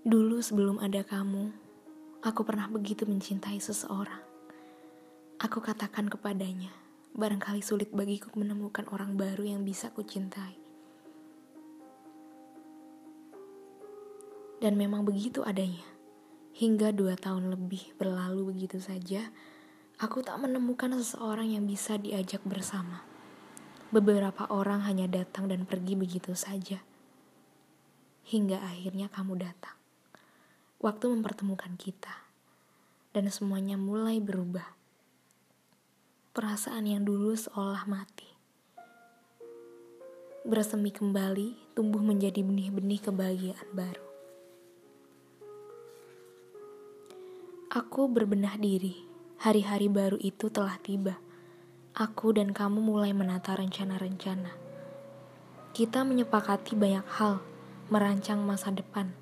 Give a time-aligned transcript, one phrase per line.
[0.00, 1.52] Dulu sebelum ada kamu,
[2.24, 4.24] aku pernah begitu mencintai seseorang.
[5.36, 6.72] Aku katakan kepadanya,
[7.12, 10.56] barangkali sulit bagiku menemukan orang baru yang bisa kucintai.
[14.64, 15.84] Dan memang begitu adanya.
[16.56, 19.28] Hingga dua tahun lebih berlalu begitu saja,
[20.00, 23.04] aku tak menemukan seseorang yang bisa diajak bersama.
[23.92, 26.80] Beberapa orang hanya datang dan pergi begitu saja.
[28.24, 29.79] Hingga akhirnya kamu datang.
[30.80, 32.24] Waktu mempertemukan kita.
[33.12, 34.64] Dan semuanya mulai berubah.
[36.32, 38.24] Perasaan yang dulu seolah mati.
[40.40, 44.06] Bersemi kembali, tumbuh menjadi benih-benih kebahagiaan baru.
[47.68, 49.04] Aku berbenah diri.
[49.44, 51.20] Hari-hari baru itu telah tiba.
[51.92, 54.56] Aku dan kamu mulai menata rencana-rencana.
[55.76, 57.44] Kita menyepakati banyak hal,
[57.92, 59.12] merancang masa depan.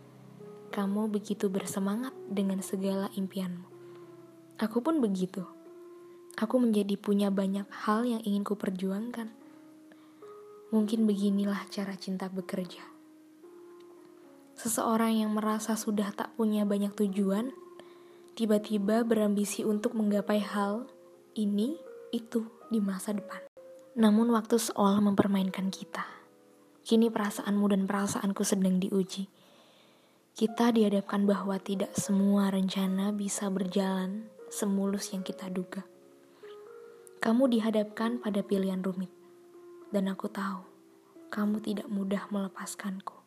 [0.78, 3.66] Kamu begitu bersemangat dengan segala impianmu.
[4.62, 5.42] Aku pun begitu.
[6.38, 9.26] Aku menjadi punya banyak hal yang ingin kuperjuangkan.
[10.70, 12.86] Mungkin beginilah cara cinta bekerja.
[14.54, 17.50] Seseorang yang merasa sudah tak punya banyak tujuan,
[18.38, 20.86] tiba-tiba berambisi untuk menggapai hal
[21.34, 21.74] ini
[22.14, 23.42] itu di masa depan.
[23.98, 26.06] Namun waktu seolah mempermainkan kita.
[26.86, 29.37] Kini perasaanmu dan perasaanku sedang diuji.
[30.38, 35.82] Kita dihadapkan bahwa tidak semua rencana bisa berjalan semulus yang kita duga.
[37.18, 39.10] Kamu dihadapkan pada pilihan rumit.
[39.90, 40.62] Dan aku tahu,
[41.34, 43.18] kamu tidak mudah melepaskanku.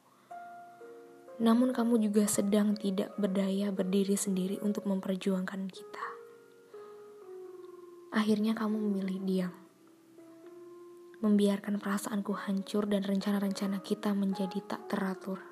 [1.43, 6.05] Namun kamu juga sedang tidak berdaya berdiri sendiri untuk memperjuangkan kita.
[8.15, 9.53] Akhirnya kamu memilih diam.
[11.19, 15.50] Membiarkan perasaanku hancur dan rencana-rencana kita menjadi tak teratur.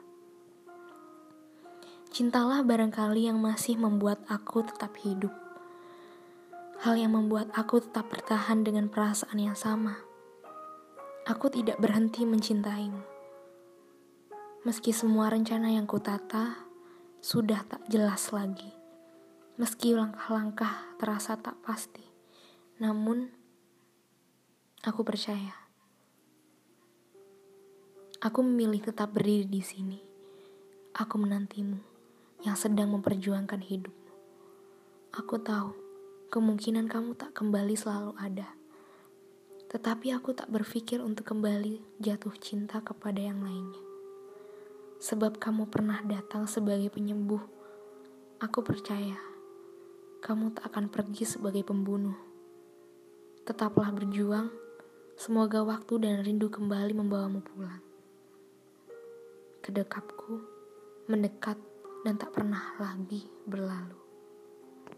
[2.19, 5.31] Cintalah barangkali yang masih membuat aku tetap hidup.
[6.83, 9.95] Hal yang membuat aku tetap bertahan dengan perasaan yang sama.
[11.23, 12.99] Aku tidak berhenti mencintaimu
[14.67, 16.59] Meski semua rencana yang kutata
[17.23, 18.67] sudah tak jelas lagi.
[19.55, 22.03] Meski langkah-langkah terasa tak pasti.
[22.83, 23.31] Namun,
[24.83, 25.55] aku percaya.
[28.19, 30.03] Aku memilih tetap berdiri di sini.
[30.99, 31.88] Aku menantimu
[32.45, 34.11] yang sedang memperjuangkan hidupmu.
[35.15, 35.75] Aku tahu
[36.29, 38.47] kemungkinan kamu tak kembali selalu ada.
[39.69, 43.89] Tetapi aku tak berpikir untuk kembali jatuh cinta kepada yang lainnya
[44.99, 47.39] sebab kamu pernah datang sebagai penyembuh.
[48.43, 49.15] Aku percaya
[50.19, 52.15] kamu tak akan pergi sebagai pembunuh.
[53.47, 54.51] Tetaplah berjuang,
[55.15, 57.79] semoga waktu dan rindu kembali membawamu pulang.
[59.63, 60.43] Kedekapku
[61.07, 61.55] mendekat
[62.03, 64.08] dan tak pernah lagi berlalu.